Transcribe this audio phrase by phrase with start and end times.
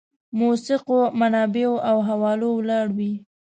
[0.39, 3.13] موثقو منابعو او حوالو ولاړ وي.